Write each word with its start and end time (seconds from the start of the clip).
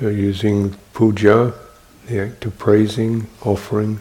So 0.00 0.08
using 0.08 0.74
puja, 0.92 1.54
the 2.06 2.20
act 2.20 2.44
of 2.46 2.58
praising, 2.58 3.28
offering, 3.42 4.00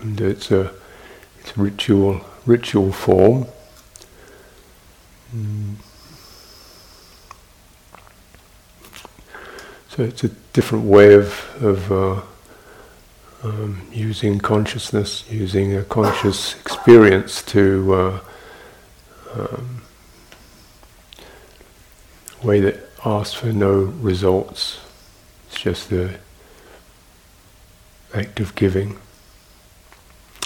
and 0.00 0.20
it's 0.20 0.52
a 0.52 0.72
it's 1.40 1.56
a 1.56 1.60
ritual 1.60 2.20
ritual 2.46 2.92
form. 2.92 3.46
Mm. 5.34 5.74
So 9.88 10.04
it's 10.04 10.22
a 10.22 10.28
different 10.52 10.84
way 10.84 11.14
of 11.14 11.44
of 11.60 11.90
uh, 11.90 12.20
um, 13.42 13.82
using 13.92 14.38
consciousness, 14.38 15.24
using 15.28 15.74
a 15.74 15.82
conscious 15.82 16.54
experience 16.60 17.42
to 17.42 17.94
uh, 17.94 18.20
um, 19.34 19.79
way 22.42 22.60
that 22.60 22.80
asks 23.04 23.34
for 23.34 23.52
no 23.52 23.72
results. 23.72 24.80
It's 25.48 25.60
just 25.60 25.90
the 25.90 26.18
act 28.14 28.40
of 28.40 28.54
giving, 28.54 28.98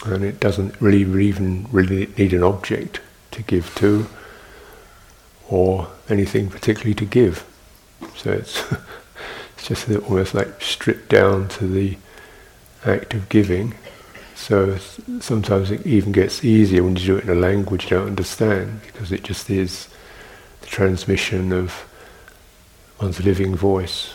and 0.05 0.25
it 0.25 0.41
doesn't 0.41 0.81
really 0.81 1.27
even 1.27 1.67
really 1.71 2.07
need 2.19 2.33
an 2.33 2.43
object 2.43 3.01
to 3.33 3.43
give 3.43 3.75
to, 3.77 4.07
or 5.49 5.89
anything 6.09 6.49
particularly 6.49 6.95
to 6.95 7.05
give. 7.05 7.45
So 8.17 8.33
it's 8.33 8.63
it's 9.57 9.69
just 9.69 9.91
almost 9.91 10.35
like 10.35 10.61
stripped 10.61 11.09
down 11.09 11.49
to 11.49 11.67
the 11.67 11.97
act 12.85 13.15
of 13.15 13.29
giving. 13.29 13.75
So 14.35 14.77
sometimes 15.21 15.71
it 15.71 15.87
even 15.87 16.13
gets 16.13 16.45
easier 16.45 16.83
when 16.83 16.97
you 16.97 17.07
do 17.07 17.17
it 17.17 17.25
in 17.25 17.31
a 17.31 17.35
language 17.35 17.85
you 17.85 17.91
don't 17.91 18.09
understand 18.09 18.83
because 18.83 19.13
it 19.13 19.23
just 19.23 19.49
is 19.49 19.89
the 20.65 20.71
transmission 20.71 21.53
of 21.53 21.85
one's 23.01 23.23
living 23.23 23.55
voice 23.55 24.15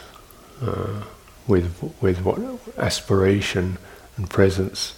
uh, 0.61 1.03
with 1.47 1.93
with 2.01 2.23
what 2.23 2.39
aspiration 2.77 3.77
and 4.17 4.29
presence 4.29 4.95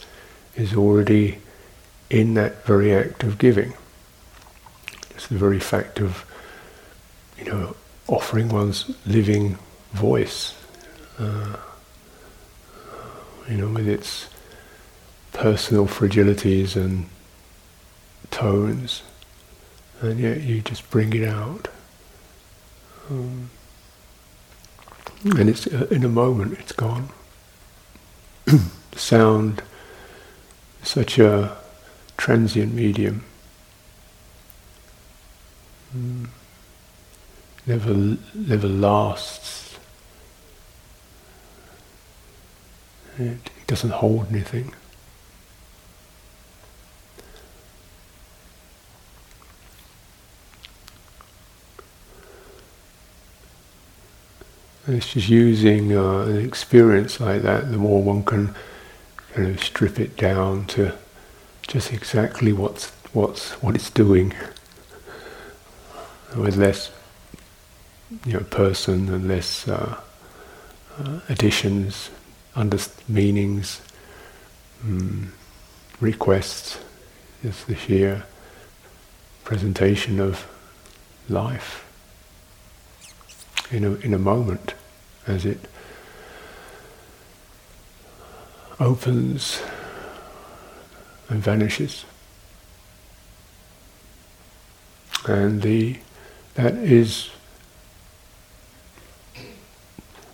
is 0.55 0.73
already 0.73 1.39
in 2.09 2.35
that 2.35 2.65
very 2.65 2.93
act 2.93 3.23
of 3.23 3.37
giving. 3.37 3.73
It's 5.11 5.27
the 5.27 5.37
very 5.37 5.59
fact 5.59 5.99
of 5.99 6.25
you 7.37 7.45
know 7.45 7.75
offering 8.07 8.47
one's 8.49 8.89
living 9.05 9.57
voice. 9.91 10.55
Uh, 11.19 11.57
you 13.49 13.57
know, 13.57 13.67
with 13.67 13.87
its 13.87 14.29
personal 15.33 15.85
fragilities 15.85 16.77
and 16.77 17.09
tones, 18.29 19.03
and 20.01 20.19
yet 20.19 20.41
you 20.41 20.61
just 20.61 20.89
bring 20.89 21.13
it 21.13 21.27
out. 21.27 21.67
Um, 23.09 23.49
and 25.23 25.49
it's 25.49 25.67
uh, 25.67 25.87
in 25.91 26.03
a 26.03 26.09
moment, 26.09 26.57
it's 26.59 26.71
gone. 26.71 27.09
Sound, 28.95 29.61
is 30.81 30.89
such 30.89 31.19
a 31.19 31.55
transient 32.17 32.73
medium. 32.73 33.23
Mm. 35.95 36.27
Never, 37.67 38.17
never 38.33 38.67
lasts. 38.67 39.77
It, 43.17 43.49
doesn't 43.67 43.91
hold 43.91 44.27
anything. 44.29 44.73
It's 54.91 55.13
just 55.13 55.29
using 55.29 55.95
uh, 55.95 56.21
an 56.21 56.45
experience 56.45 57.19
like 57.19 57.41
that, 57.43 57.71
the 57.71 57.77
more 57.77 58.03
one 58.03 58.23
can 58.23 58.53
kind 59.33 59.47
of 59.47 59.63
strip 59.63 59.99
it 59.99 60.17
down 60.17 60.65
to 60.65 60.93
just 61.67 61.93
exactly 61.93 62.51
what's 62.51 62.89
what's 63.13 63.51
what 63.61 63.75
it's 63.75 63.89
doing, 63.89 64.33
with 66.35 66.57
less 66.57 66.91
you 68.25 68.33
know 68.33 68.41
person 68.41 69.07
and 69.13 69.27
less 69.27 69.67
uh, 69.67 69.97
uh, 70.99 71.19
additions, 71.29 72.09
under 72.55 72.77
meanings, 73.07 73.81
um, 74.83 75.31
requests, 76.01 76.79
is 77.43 77.63
the 77.63 77.75
sheer 77.75 78.25
presentation 79.45 80.19
of 80.19 80.47
life 81.29 81.87
in 83.71 83.85
a, 83.85 83.91
in 83.95 84.13
a 84.13 84.19
moment 84.19 84.73
as 85.27 85.45
it 85.45 85.59
opens 88.79 89.61
and 91.29 91.41
vanishes. 91.41 92.05
And 95.27 95.61
the 95.61 95.97
that 96.55 96.73
is 96.73 97.29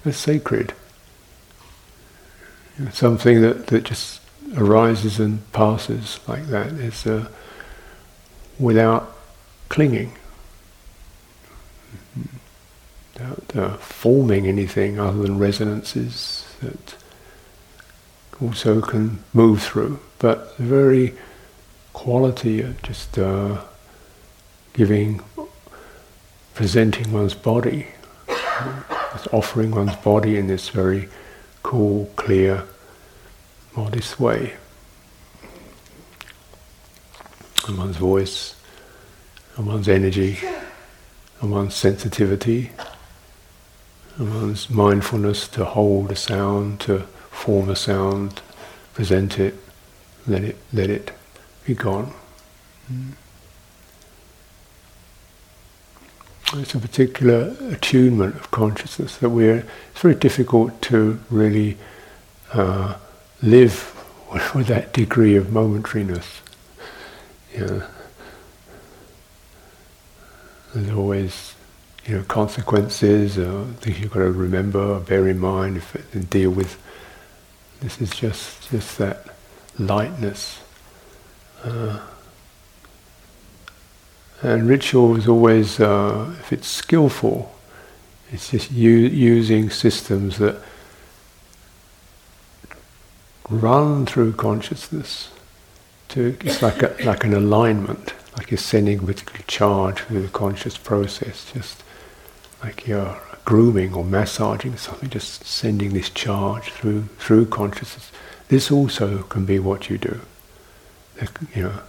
a 0.05 0.13
sacred 0.13 0.73
something 2.91 3.41
that, 3.41 3.67
that 3.67 3.83
just 3.83 4.21
arises 4.55 5.19
and 5.19 5.51
passes 5.51 6.19
like 6.27 6.47
that 6.47 6.67
is 6.67 7.05
uh, 7.07 7.27
without 8.59 9.15
clinging, 9.69 10.13
without 13.17 13.55
uh, 13.55 13.77
forming 13.77 14.47
anything 14.47 14.99
other 14.99 15.23
than 15.23 15.37
resonances 15.37 16.45
that 16.61 16.95
also 18.41 18.81
can 18.81 19.23
move 19.33 19.61
through. 19.61 19.99
But 20.19 20.57
the 20.57 20.63
very 20.63 21.13
quality 21.93 22.61
of 22.61 22.81
just 22.83 23.17
uh, 23.17 23.61
giving, 24.73 25.21
presenting 26.53 27.11
one's 27.11 27.33
body, 27.33 27.87
offering 29.31 29.71
one's 29.71 29.95
body 29.97 30.37
in 30.37 30.47
this 30.47 30.69
very 30.69 31.09
cool, 31.63 32.11
clear, 32.15 32.63
modest 33.75 34.19
way. 34.19 34.53
And 37.67 37.77
one's 37.77 37.97
voice, 37.97 38.55
and 39.55 39.65
one's 39.65 39.89
energy, 39.89 40.37
and 41.41 41.51
one's 41.51 41.75
sensitivity, 41.75 42.71
one's 44.23 44.69
mindfulness 44.69 45.47
to 45.49 45.65
hold 45.65 46.11
a 46.11 46.15
sound, 46.15 46.79
to 46.81 46.99
form 47.31 47.69
a 47.69 47.75
sound, 47.75 48.41
present 48.93 49.39
it, 49.39 49.55
let 50.25 50.43
it 50.43 50.57
let 50.73 50.89
it 50.89 51.11
be 51.65 51.73
gone. 51.73 52.13
Mm. 52.91 53.11
It's 56.53 56.73
a 56.73 56.79
particular 56.79 57.55
attunement 57.71 58.35
of 58.35 58.51
consciousness 58.51 59.17
that 59.17 59.29
we're. 59.29 59.65
It's 59.91 60.01
very 60.01 60.15
difficult 60.15 60.81
to 60.83 61.19
really 61.29 61.77
uh, 62.53 62.95
live 63.41 63.93
with 64.55 64.67
that 64.67 64.93
degree 64.93 65.35
of 65.35 65.47
momentariness. 65.47 66.39
You 67.53 67.83
there's 70.73 70.95
always, 70.95 71.55
you 72.07 72.15
know, 72.15 72.23
consequences, 72.23 73.37
uh, 73.37 73.65
things 73.81 73.99
you've 73.99 74.11
got 74.11 74.19
to 74.19 74.31
remember, 74.31 74.99
bear 75.01 75.27
in 75.27 75.39
mind, 75.39 75.77
if, 75.77 76.15
and 76.15 76.29
deal 76.29 76.49
with. 76.49 76.81
This 77.81 78.01
is 78.01 78.09
just 78.09 78.71
just 78.71 78.97
that 78.97 79.35
lightness. 79.77 80.61
Uh, 81.63 81.99
and 84.41 84.69
ritual 84.69 85.15
is 85.17 85.27
always, 85.27 85.79
uh, 85.79 86.33
if 86.39 86.53
it's 86.53 86.67
skillful, 86.67 87.53
it's 88.31 88.51
just 88.51 88.71
u- 88.71 88.89
using 88.91 89.69
systems 89.69 90.37
that 90.37 90.61
run 93.49 94.05
through 94.05 94.33
consciousness. 94.33 95.31
To 96.09 96.37
it's 96.41 96.61
like 96.61 96.81
a, 96.83 96.95
like 97.03 97.25
an 97.25 97.33
alignment, 97.33 98.13
like 98.37 98.49
you're 98.49 98.57
sending 98.57 98.99
a 98.99 99.03
particular 99.03 99.43
charge 99.47 99.99
through 100.01 100.21
the 100.21 100.29
conscious 100.29 100.77
process, 100.77 101.51
just 101.51 101.83
like 102.63 102.87
you're 102.87 103.19
grooming 103.45 103.93
or 103.93 104.03
massaging 104.03 104.75
something, 104.77 105.09
just 105.09 105.45
sending 105.45 105.93
this 105.93 106.09
charge 106.09 106.71
through 106.71 107.03
through 107.17 107.45
consciousness. 107.45 108.11
This 108.49 108.71
also 108.71 109.23
can 109.23 109.45
be 109.45 109.59
what 109.59 109.89
you 109.89 109.97
do. 109.97 110.21
You 111.55 111.63
know, 111.63 111.79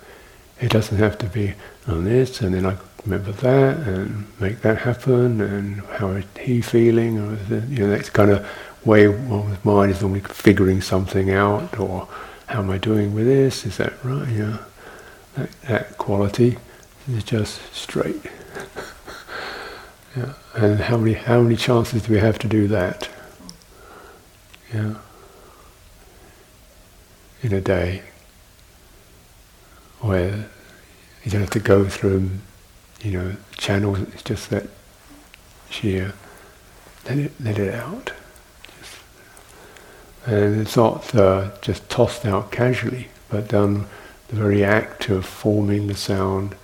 it 0.60 0.70
doesn't 0.70 0.98
have 0.98 1.18
to 1.18 1.26
be 1.26 1.54
on 1.86 2.04
this, 2.04 2.40
and 2.40 2.54
then 2.54 2.66
I 2.66 2.76
remember 3.04 3.32
that, 3.32 3.76
and 3.86 4.26
make 4.40 4.60
that 4.62 4.78
happen, 4.78 5.40
and 5.40 5.80
how 5.98 6.10
is 6.10 6.24
he 6.40 6.60
feeling, 6.60 7.18
or 7.18 7.38
you 7.68 7.78
know, 7.86 7.90
that's 7.90 8.10
kind 8.10 8.30
of 8.30 8.46
way 8.84 9.08
one's 9.08 9.64
mind 9.64 9.92
is 9.92 10.00
normally 10.00 10.20
figuring 10.20 10.80
something 10.80 11.30
out, 11.30 11.78
or 11.78 12.08
how 12.46 12.60
am 12.60 12.70
I 12.70 12.78
doing 12.78 13.14
with 13.14 13.26
this? 13.26 13.66
Is 13.66 13.76
that 13.76 13.92
right? 14.04 14.28
You 14.28 14.46
know, 14.46 14.58
that, 15.34 15.62
that 15.62 15.98
quality 15.98 16.58
is 17.10 17.24
just 17.24 17.60
straight. 17.74 18.22
Yeah. 20.18 20.32
And 20.54 20.80
how 20.80 20.96
many 20.96 21.12
how 21.12 21.40
many 21.40 21.54
chances 21.54 22.02
do 22.02 22.12
we 22.12 22.18
have 22.18 22.40
to 22.40 22.48
do 22.48 22.66
that? 22.68 23.08
Yeah. 24.74 24.94
In 27.42 27.52
a 27.52 27.60
day, 27.60 28.02
where 30.00 30.48
you 31.22 31.30
don't 31.30 31.42
have 31.42 31.50
to 31.50 31.60
go 31.60 31.88
through, 31.88 32.30
you 33.00 33.12
know, 33.12 33.36
channels. 33.56 34.00
It's 34.00 34.24
just 34.24 34.50
that 34.50 34.66
sheer 35.70 36.14
let 37.04 37.18
it 37.18 37.32
let 37.38 37.58
it 37.58 37.72
out, 37.72 38.12
just, 38.76 38.96
and 40.26 40.60
it's 40.60 40.76
not 40.76 41.14
uh, 41.14 41.52
just 41.62 41.88
tossed 41.88 42.26
out 42.26 42.50
casually, 42.50 43.06
but 43.28 43.46
done 43.46 43.86
the 44.28 44.36
very 44.36 44.64
act 44.64 45.10
of 45.10 45.24
forming 45.24 45.86
the 45.86 45.94
sound 45.94 46.56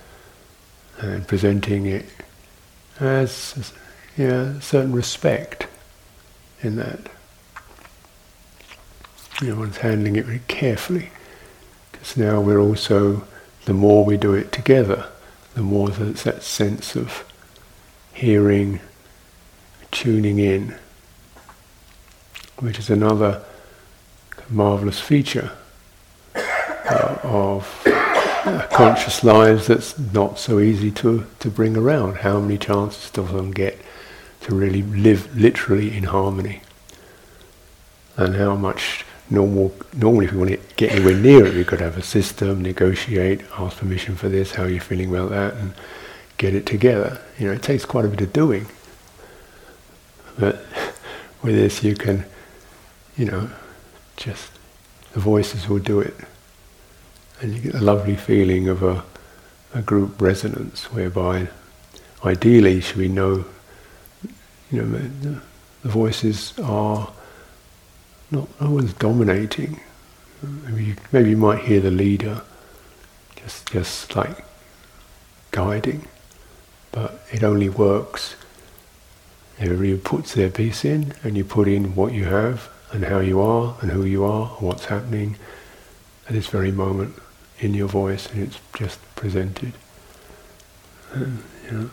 and 0.99 1.29
presenting 1.29 1.87
it 1.87 2.07
as 3.01 3.73
yeah, 4.17 4.59
certain 4.61 4.93
respect 4.93 5.67
in 6.63 6.77
that. 6.77 7.01
You 9.41 9.49
know, 9.51 9.61
one's 9.61 9.79
handling 9.79 10.17
it 10.17 10.27
very 10.27 10.43
carefully. 10.47 11.11
Because 11.91 12.17
now 12.17 12.41
we're 12.41 12.61
also, 12.61 13.25
the 13.65 13.75
more 13.75 14.05
we 14.05 14.17
do 14.17 14.35
it 14.35 14.53
together, 14.53 15.07
the 15.55 15.63
more 15.63 15.89
there's 15.89 16.23
that 16.23 16.43
sense 16.43 16.95
of 16.95 17.25
hearing, 18.13 18.81
tuning 19.91 20.39
in, 20.39 20.77
which 22.59 22.79
is 22.79 22.91
another 22.91 23.43
marvelous 24.49 25.01
feature 25.01 25.51
uh, 26.35 27.19
of 27.23 27.83
conscious 28.45 29.25
lives 29.25 29.69
that's 29.69 29.99
not 29.99 30.39
so 30.39 30.61
easy 30.61 30.91
to, 30.91 31.27
to 31.41 31.51
bring 31.51 31.77
around. 31.77 32.19
How 32.19 32.41
many 32.41 32.59
chances 32.59 33.11
does 33.11 33.31
one 33.31 33.51
get 33.51 33.79
to 34.43 34.55
really 34.55 34.83
live 34.83 35.35
literally 35.37 35.97
in 35.97 36.05
harmony? 36.05 36.61
And 38.17 38.37
how 38.37 38.55
much 38.55 39.05
normal 39.31 39.75
normally 39.95 40.27
if 40.27 40.33
you 40.33 40.39
want 40.39 40.51
to 40.51 40.61
get 40.77 40.93
anywhere 40.93 41.15
near 41.15 41.47
it 41.47 41.55
you've 41.55 41.67
got 41.67 41.79
to 41.79 41.85
have 41.85 41.97
a 41.97 42.03
system, 42.03 42.61
negotiate, 42.61 43.41
ask 43.57 43.79
permission 43.79 44.15
for 44.15 44.29
this, 44.29 44.53
how 44.53 44.65
are 44.65 44.69
you 44.69 44.81
feeling 44.81 45.09
about 45.09 45.31
that 45.31 45.55
and 45.55 45.73
get 46.37 46.55
it 46.55 46.67
together. 46.67 47.21
You 47.39 47.47
know, 47.47 47.53
it 47.53 47.63
takes 47.63 47.87
quite 47.87 48.05
a 48.05 48.09
bit 48.09 48.21
of 48.21 48.33
doing. 48.33 48.67
But 50.39 50.57
with 51.43 51.55
this 51.55 51.83
you 51.83 51.95
can, 51.95 52.27
you 53.17 53.25
know, 53.25 53.51
just 54.17 54.51
the 55.13 55.21
voices 55.21 55.69
will 55.69 55.79
do 55.79 56.01
it 56.01 56.15
and 57.41 57.55
you 57.55 57.61
get 57.61 57.75
a 57.75 57.85
lovely 57.85 58.17
feeling 58.17 58.69
of 58.69 58.83
a, 58.83 59.05
a 59.75 59.83
group 59.83 60.21
resonance 60.21 60.93
whereby 60.93 61.49
ideally 62.25 62.81
should 62.81 62.97
we 62.97 63.09
know 63.09 63.45
you 64.71 64.83
know 64.83 64.99
the, 65.21 65.41
the 65.83 65.89
voices 65.89 66.59
are 66.61 67.13
not 68.31 68.49
no 68.61 68.71
one's 68.71 68.95
dominating. 68.95 69.81
Maybe 70.43 70.85
you, 70.85 70.97
maybe 71.13 71.31
you 71.31 71.37
might 71.37 71.65
hear 71.65 71.81
the 71.81 71.91
leader 71.91 72.43
just 73.37 73.71
just 73.71 74.17
like 74.17 74.45
guiding 75.51 76.09
but 76.91 77.23
it 77.33 77.43
only 77.45 77.69
works 77.69 78.35
everybody 79.59 79.97
puts 79.97 80.35
their 80.35 80.51
piece 80.51 80.85
in 80.85 81.15
and 81.23 81.37
you 81.37 81.45
put 81.45 81.69
in 81.69 81.95
what 81.95 82.13
you 82.13 82.25
have 82.25 82.69
and 82.93 83.05
how 83.05 83.21
you 83.21 83.41
are 83.41 83.77
and 83.81 83.91
who 83.93 84.05
you 84.05 84.25
are 84.25 84.51
and 84.59 84.67
what's 84.67 84.87
happening 84.87 85.37
at 86.27 86.33
this 86.33 86.47
very 86.47 86.73
moment 86.73 87.15
in 87.59 87.75
your 87.75 87.89
voice 87.89 88.31
and 88.31 88.43
it's 88.43 88.59
just 88.77 88.99
presented. 89.15 89.73
And, 91.13 91.43
you 91.65 91.71
know, 91.71 91.91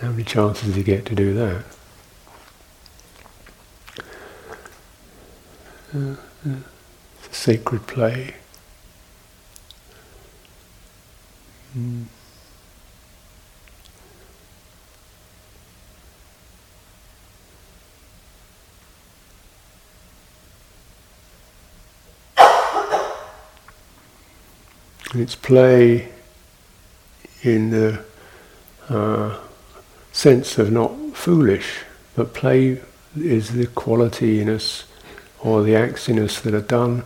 how 0.00 0.10
many 0.10 0.24
chances 0.24 0.72
do 0.72 0.78
you 0.78 0.84
get 0.84 1.04
to 1.06 1.14
do 1.14 1.34
that? 1.34 1.64
Uh, 5.94 6.16
uh, 6.48 6.56
it's 7.18 7.28
a 7.30 7.34
sacred 7.34 7.86
play. 7.86 8.34
Mm. 11.76 12.06
Its 25.14 25.34
play 25.34 26.08
in 27.42 27.70
the 27.70 28.04
uh, 28.88 29.38
sense 30.12 30.58
of 30.58 30.70
not 30.70 30.92
foolish, 31.14 31.80
but 32.14 32.34
play 32.34 32.80
is 33.16 33.50
the 33.50 33.66
quality 33.66 34.40
in 34.40 34.48
us 34.48 34.84
or 35.40 35.62
the 35.62 35.74
acts 35.74 36.08
in 36.08 36.18
us 36.18 36.40
that 36.40 36.54
are 36.54 36.60
done 36.60 37.02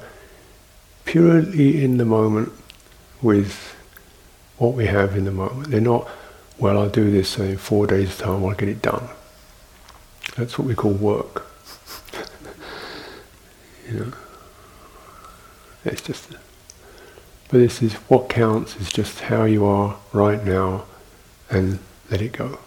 purely 1.04 1.82
in 1.82 1.98
the 1.98 2.04
moment 2.04 2.52
with 3.22 3.74
what 4.58 4.74
we 4.74 4.86
have 4.86 5.16
in 5.16 5.24
the 5.24 5.32
moment. 5.32 5.70
They're 5.70 5.80
not, 5.80 6.08
well, 6.58 6.78
I'll 6.78 6.88
do 6.88 7.10
this 7.10 7.38
in 7.38 7.56
four 7.56 7.86
days' 7.86 8.18
time, 8.18 8.44
I'll 8.44 8.54
get 8.54 8.68
it 8.68 8.82
done. 8.82 9.08
That's 10.36 10.58
what 10.58 10.66
we 10.66 10.74
call 10.74 10.92
work. 10.92 11.46
you 13.88 14.00
know, 14.00 14.12
it's 15.84 16.02
just. 16.02 16.34
But 17.48 17.58
this 17.58 17.82
is 17.82 17.94
what 18.08 18.28
counts 18.28 18.76
is 18.76 18.92
just 18.92 19.20
how 19.20 19.44
you 19.44 19.64
are 19.64 19.96
right 20.12 20.44
now 20.44 20.84
and 21.50 21.78
let 22.10 22.22
it 22.22 22.32
go. 22.32 22.58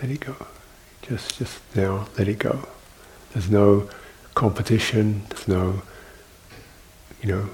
Let 0.00 0.10
it 0.10 0.20
go. 0.20 0.34
Just 1.02 1.38
just 1.38 1.60
now 1.74 2.08
let 2.18 2.28
it 2.28 2.38
go. 2.38 2.68
There's 3.32 3.50
no 3.50 3.88
competition, 4.34 5.22
there's 5.30 5.48
no 5.48 5.82
you 7.22 7.28
know 7.28 7.48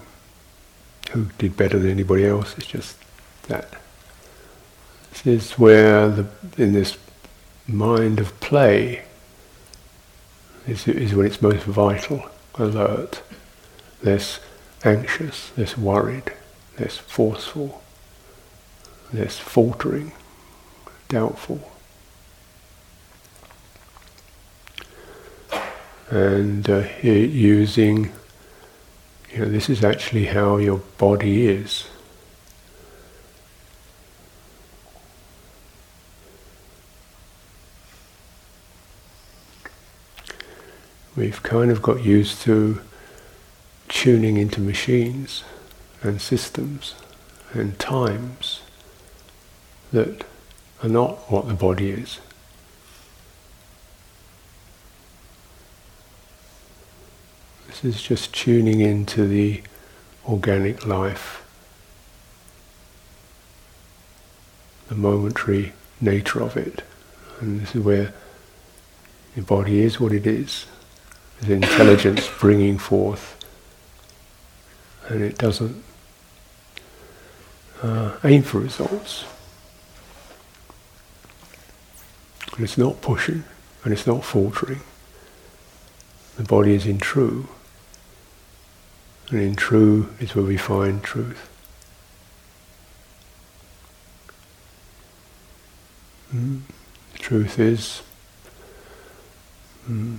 who 1.12 1.26
did 1.38 1.56
better 1.56 1.78
than 1.78 1.90
anybody 1.90 2.24
else, 2.26 2.56
it's 2.56 2.66
just 2.66 2.96
that. 3.48 3.68
This 5.10 5.26
is 5.26 5.58
where 5.58 6.08
the 6.08 6.26
in 6.56 6.72
this 6.72 6.96
mind 7.66 8.20
of 8.20 8.38
play 8.40 9.04
is, 10.66 10.86
is 10.88 11.14
when 11.14 11.26
it's 11.26 11.42
most 11.42 11.64
vital, 11.64 12.28
alert, 12.54 13.22
less 14.02 14.40
anxious, 14.84 15.56
less 15.56 15.76
worried, 15.76 16.32
less 16.78 16.96
forceful, 16.96 17.82
less 19.12 19.38
faltering, 19.38 20.12
doubtful. 21.08 21.70
And 26.10 26.68
uh, 26.68 26.88
using, 27.02 28.12
you 29.32 29.38
know, 29.38 29.48
this 29.48 29.68
is 29.68 29.84
actually 29.84 30.26
how 30.26 30.56
your 30.56 30.78
body 30.98 31.46
is. 31.46 31.86
We've 41.16 41.42
kind 41.42 41.70
of 41.70 41.82
got 41.82 42.02
used 42.02 42.40
to 42.42 42.80
tuning 44.00 44.38
into 44.38 44.62
machines 44.62 45.44
and 46.00 46.22
systems 46.22 46.94
and 47.52 47.78
times 47.78 48.62
that 49.92 50.24
are 50.82 50.88
not 50.88 51.30
what 51.30 51.46
the 51.46 51.52
body 51.52 51.90
is. 51.90 52.18
This 57.66 57.84
is 57.84 58.02
just 58.02 58.32
tuning 58.32 58.80
into 58.80 59.26
the 59.26 59.60
organic 60.26 60.86
life, 60.86 61.44
the 64.88 64.94
momentary 64.94 65.74
nature 66.00 66.40
of 66.40 66.56
it. 66.56 66.84
And 67.38 67.60
this 67.60 67.74
is 67.74 67.84
where 67.84 68.14
the 69.36 69.42
body 69.42 69.80
is 69.80 70.00
what 70.00 70.12
it 70.12 70.26
is. 70.26 70.64
There's 71.42 71.50
intelligence 71.50 72.30
bringing 72.40 72.78
forth 72.78 73.36
and 75.10 75.22
it 75.22 75.36
doesn't 75.36 75.82
uh, 77.82 78.16
aim 78.22 78.42
for 78.42 78.60
results. 78.60 79.24
And 82.54 82.64
it's 82.64 82.78
not 82.78 83.00
pushing 83.00 83.42
and 83.82 83.92
it's 83.92 84.06
not 84.06 84.24
faltering. 84.24 84.80
The 86.36 86.44
body 86.44 86.74
is 86.74 86.86
in 86.86 86.98
true. 86.98 87.48
And 89.30 89.40
in 89.40 89.56
true 89.56 90.14
is 90.20 90.34
where 90.36 90.44
we 90.44 90.56
find 90.56 91.02
truth. 91.02 91.48
Mm. 96.32 96.60
The 97.14 97.18
truth 97.18 97.58
is 97.58 98.02
mm, 99.88 100.18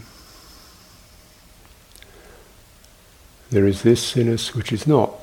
there 3.52 3.68
is 3.68 3.82
this 3.82 4.16
in 4.16 4.34
us 4.34 4.56
which 4.56 4.72
is 4.72 4.88
not 4.88 5.14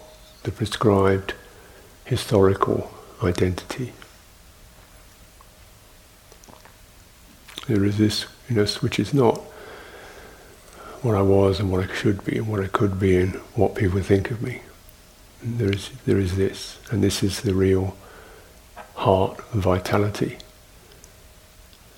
the 0.42 0.52
prescribed 0.52 1.32
historical 2.04 2.90
identity. 3.23 3.92
There 7.66 7.85
is 7.85 7.97
this, 7.97 8.26
in 8.49 8.58
us 8.58 8.82
which 8.82 8.99
is 8.99 9.14
not 9.14 9.38
what 11.00 11.14
I 11.14 11.23
was 11.23 11.58
and 11.58 11.70
what 11.70 11.88
I 11.88 11.94
should 11.94 12.23
be 12.25 12.37
and 12.38 12.49
what 12.49 12.62
I 12.62 12.66
could 12.66 13.00
be 13.00 13.16
and 13.16 13.35
what 13.54 13.75
people 13.75 14.00
think 14.02 14.30
of 14.30 14.42
me. 14.42 14.61
There 15.42 15.73
is 15.73 15.90
there 16.04 16.18
is 16.18 16.37
this, 16.37 16.78
and 16.90 17.02
this 17.02 17.23
is 17.23 17.40
the 17.40 17.54
real 17.54 17.97
heart 18.94 19.40
vitality. 19.52 20.37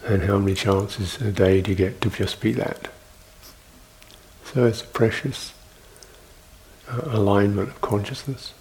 And 0.05 0.25
how 0.25 0.39
many 0.39 0.55
chances 0.55 1.21
a 1.21 1.33
day 1.33 1.61
do 1.61 1.73
you 1.73 1.77
get 1.77 2.01
to 2.03 2.11
just 2.11 2.41
be 2.41 2.53
that? 2.53 2.89
So 4.45 4.67
it's 4.67 4.83
precious 4.83 5.55
alignment 7.03 7.69
of 7.69 7.81
consciousness. 7.81 8.53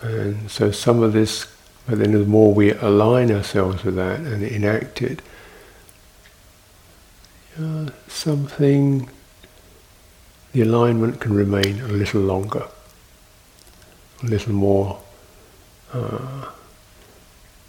And 0.00 0.50
so 0.50 0.70
some 0.70 1.02
of 1.02 1.12
this, 1.12 1.46
but 1.86 1.98
then 1.98 2.12
the 2.12 2.20
more 2.20 2.54
we 2.54 2.72
align 2.72 3.32
ourselves 3.32 3.84
with 3.84 3.96
that 3.96 4.20
and 4.20 4.42
enact 4.42 5.02
it, 5.02 5.22
uh, 7.60 7.88
something, 8.06 9.10
the 10.52 10.62
alignment 10.62 11.20
can 11.20 11.34
remain 11.34 11.80
a 11.80 11.88
little 11.88 12.20
longer, 12.20 12.68
a 14.22 14.26
little 14.26 14.52
more 14.52 15.00
uh, 15.92 16.50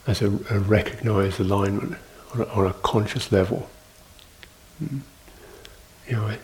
as 0.06 0.22
a, 0.22 0.28
a 0.28 0.60
recognized 0.60 1.40
alignment 1.40 1.98
on 2.34 2.42
a, 2.42 2.46
on 2.46 2.68
a 2.68 2.74
conscious 2.74 3.32
level. 3.32 3.70
Mm. 4.84 5.02
You 6.08 6.16
know, 6.16 6.38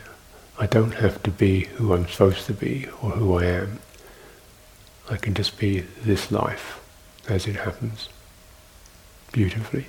I, 0.58 0.68
don't 0.68 0.94
have 0.96 1.22
to 1.24 1.32
be 1.32 1.66
who 1.66 1.94
I'm 1.94 2.08
supposed 2.08 2.46
to 2.46 2.54
be 2.54 2.88
or 3.02 3.12
who 3.12 3.38
I 3.38 3.46
am. 3.46 3.80
I 5.10 5.18
can 5.18 5.34
just 5.34 5.60
be 5.60 5.82
this 6.04 6.32
life 6.32 6.80
as 7.28 7.46
it 7.48 7.56
happens 7.56 8.10
beautifully. 9.32 9.88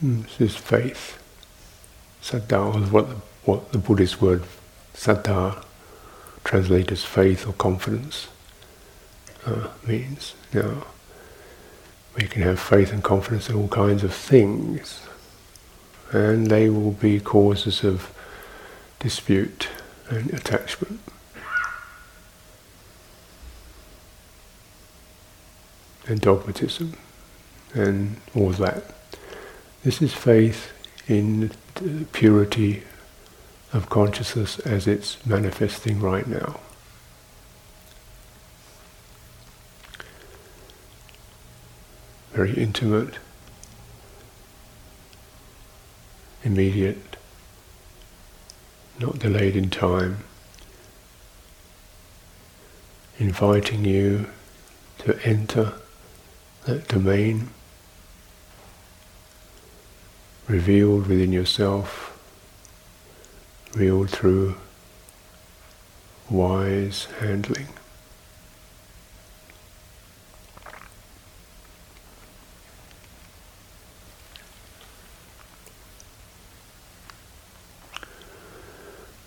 Hmm, 0.00 0.22
this 0.22 0.40
is 0.40 0.56
faith. 0.56 1.22
Saddha 2.20 2.82
is 2.82 2.90
what 2.90 3.08
the, 3.08 3.14
what 3.44 3.70
the 3.70 3.78
Buddhist 3.78 4.20
word 4.20 4.42
saddha 4.94 5.64
translated 6.44 6.92
as 6.92 7.04
faith 7.04 7.46
or 7.46 7.52
confidence 7.52 8.28
uh, 9.46 9.68
means. 9.86 10.34
Now, 10.52 10.86
we 12.16 12.26
can 12.26 12.42
have 12.42 12.60
faith 12.60 12.92
and 12.92 13.02
confidence 13.02 13.48
in 13.48 13.56
all 13.56 13.68
kinds 13.68 14.04
of 14.04 14.14
things, 14.14 15.06
and 16.10 16.48
they 16.48 16.68
will 16.68 16.92
be 16.92 17.20
causes 17.20 17.84
of 17.84 18.12
dispute 18.98 19.68
and 20.10 20.32
attachment. 20.32 21.00
And 26.06 26.20
dogmatism, 26.20 26.94
and 27.74 28.16
all 28.34 28.50
that. 28.50 28.84
This 29.84 30.02
is 30.02 30.12
faith 30.12 30.72
in 31.08 31.52
the 31.76 32.04
purity 32.12 32.82
of 33.72 33.88
consciousness 33.88 34.58
as 34.60 34.86
it's 34.86 35.24
manifesting 35.24 36.00
right 36.00 36.26
now. 36.26 36.60
Very 42.32 42.54
intimate, 42.54 43.14
immediate, 46.42 47.16
not 48.98 49.18
delayed 49.18 49.56
in 49.56 49.70
time, 49.70 50.18
inviting 53.18 53.84
you 53.84 54.26
to 54.98 55.18
enter 55.26 55.74
that 56.64 56.88
domain 56.88 57.48
revealed 60.48 61.06
within 61.06 61.32
yourself, 61.32 62.11
revealed 63.74 64.10
through 64.10 64.54
wise 66.28 67.06
handling. 67.20 67.68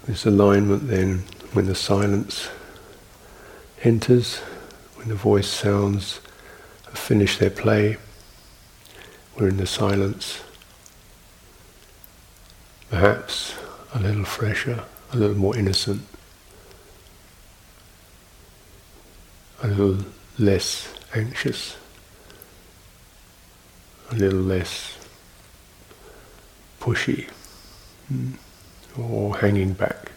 This 0.06 0.25
alignment 0.28 0.88
then, 0.88 1.24
when 1.54 1.66
the 1.66 1.74
silence 1.74 2.50
enters, 3.84 4.38
when 4.96 5.10
the 5.10 5.16
voice 5.16 5.48
sounds 5.48 6.20
have 6.86 7.00
finished 7.00 7.40
their 7.40 7.50
play, 7.50 7.98
we're 9.36 9.48
in 9.48 9.58
the 9.58 9.66
silence 9.66 10.44
perhaps 12.92 13.56
a 13.96 14.00
little 14.00 14.25
fresher, 14.25 14.84
a 15.14 15.18
little 15.18 15.38
more 15.38 15.56
innocent, 15.56 16.02
a 19.64 19.68
little 19.68 20.06
less 20.38 20.94
anxious, 21.16 21.78
a 24.12 24.16
little 24.16 24.42
less 24.42 24.98
pushy 26.82 27.30
hmm, 28.10 28.32
or 29.00 29.38
hanging 29.38 29.72
back. 29.72 30.12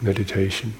Meditation. 0.00 0.74